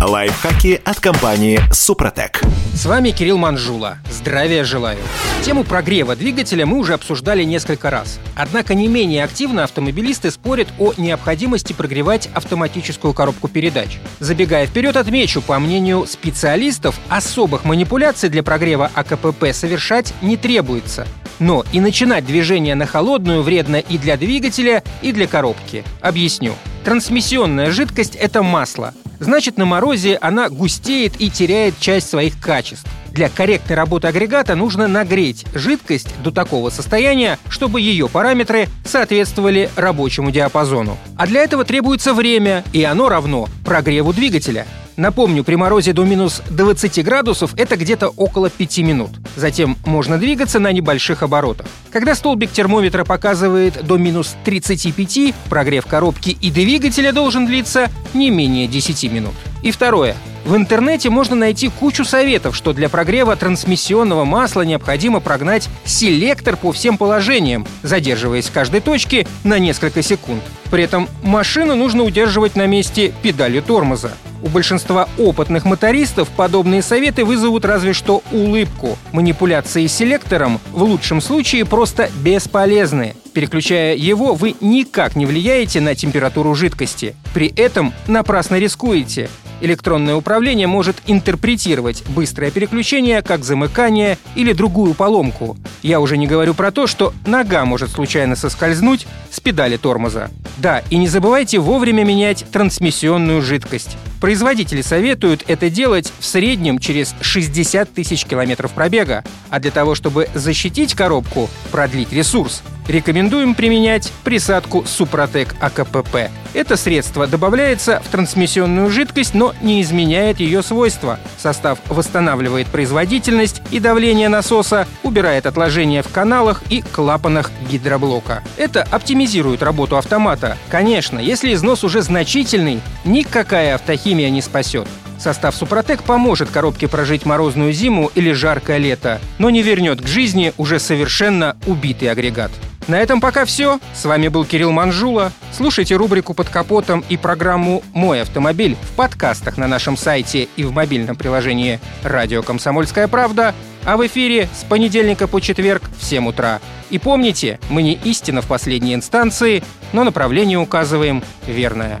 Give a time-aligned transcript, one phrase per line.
[0.00, 2.40] Лайфхаки от компании «Супротек».
[2.74, 3.98] С вами Кирилл Манжула.
[4.10, 4.98] Здравия желаю.
[5.44, 8.18] Тему прогрева двигателя мы уже обсуждали несколько раз.
[8.34, 13.98] Однако не менее активно автомобилисты спорят о необходимости прогревать автоматическую коробку передач.
[14.20, 21.06] Забегая вперед, отмечу, по мнению специалистов, особых манипуляций для прогрева АКПП совершать не требуется.
[21.40, 25.84] Но и начинать движение на холодную вредно и для двигателя, и для коробки.
[26.00, 26.54] Объясню.
[26.84, 28.94] Трансмиссионная жидкость– это масло.
[29.20, 32.88] Значит, на морозе она густеет и теряет часть своих качеств.
[33.12, 40.30] Для корректной работы агрегата нужно нагреть жидкость до такого состояния, чтобы ее параметры соответствовали рабочему
[40.30, 40.96] диапазону.
[41.16, 44.66] А для этого требуется время, и оно равно прогреву двигателя.
[45.00, 49.08] Напомню, при морозе до минус 20 градусов это где-то около 5 минут.
[49.34, 51.66] Затем можно двигаться на небольших оборотах.
[51.90, 58.66] Когда столбик термометра показывает до минус 35, прогрев коробки и двигателя должен длиться не менее
[58.68, 59.32] 10 минут.
[59.62, 60.16] И второе.
[60.50, 66.72] В интернете можно найти кучу советов, что для прогрева трансмиссионного масла необходимо прогнать селектор по
[66.72, 70.42] всем положениям, задерживаясь в каждой точке на несколько секунд.
[70.68, 74.10] При этом машину нужно удерживать на месте педалью тормоза.
[74.42, 78.98] У большинства опытных мотористов подобные советы вызовут разве что улыбку.
[79.12, 83.14] Манипуляции селектором в лучшем случае просто бесполезны.
[83.32, 87.14] Переключая его, вы никак не влияете на температуру жидкости.
[87.32, 89.28] При этом напрасно рискуете.
[89.60, 95.56] Электронное управление может интерпретировать быстрое переключение как замыкание или другую поломку.
[95.82, 100.30] Я уже не говорю про то, что нога может случайно соскользнуть с педали тормоза.
[100.56, 103.96] Да, и не забывайте вовремя менять трансмиссионную жидкость.
[104.20, 109.24] Производители советуют это делать в среднем через 60 тысяч километров пробега.
[109.48, 116.30] А для того, чтобы защитить коробку, продлить ресурс, рекомендуем применять присадку Супротек АКПП.
[116.52, 121.20] Это средство добавляется в трансмиссионную жидкость, но не изменяет ее свойства.
[121.38, 128.42] Состав восстанавливает производительность и давление насоса, убирает отложения в каналах и клапанах гидроблока.
[128.56, 130.58] Это оптимизирует работу автомата.
[130.68, 134.88] Конечно, если износ уже значительный, никакая автохимия не спасет.
[135.18, 140.54] Состав Супротек поможет коробке прожить морозную зиму или жаркое лето, но не вернет к жизни
[140.56, 142.50] уже совершенно убитый агрегат.
[142.88, 143.78] На этом пока все.
[143.94, 145.32] С вами был Кирилл Манжула.
[145.52, 150.72] Слушайте рубрику «Под капотом» и программу «Мой автомобиль» в подкастах на нашем сайте и в
[150.72, 156.60] мобильном приложении «Радио Комсомольская правда», а в эфире с понедельника по четверг в 7 утра.
[156.90, 159.62] И помните, мы не истина в последней инстанции,
[159.92, 162.00] но направление указываем верное.